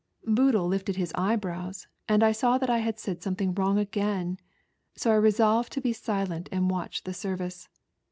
[0.25, 4.39] Boodle lifted his eyebrows, and I saw that I had said something wrong again,
[4.95, 7.69] so I resolved to be silent and watch the service.